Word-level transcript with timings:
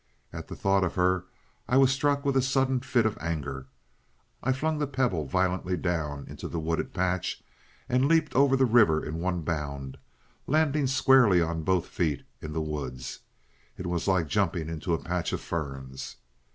At 0.33 0.47
the 0.47 0.55
thought 0.55 0.83
of 0.83 0.95
her 0.95 1.25
I 1.69 1.77
was 1.77 1.91
struck 1.91 2.25
with 2.25 2.35
a 2.35 2.41
sudden 2.41 2.79
fit 2.79 3.05
of 3.05 3.19
anger. 3.21 3.67
I 4.41 4.51
flung 4.51 4.79
the 4.79 4.87
pebble 4.87 5.25
violently 5.27 5.77
down 5.77 6.25
into 6.27 6.47
the 6.47 6.59
wooded 6.59 6.91
patch 6.91 7.43
and 7.87 8.07
leaped 8.07 8.33
over 8.33 8.55
the 8.57 8.65
river 8.65 9.05
in 9.05 9.19
one 9.19 9.41
bound, 9.41 9.99
landing 10.47 10.87
squarely 10.87 11.39
on 11.39 11.61
both 11.61 11.85
feet 11.85 12.23
in 12.41 12.51
the 12.51 12.61
woods. 12.63 13.19
It 13.77 13.85
was 13.85 14.07
like 14.07 14.25
jumping 14.25 14.69
into 14.69 14.95
a 14.95 15.03
patch 15.03 15.33
of 15.33 15.41
ferns. 15.41 16.15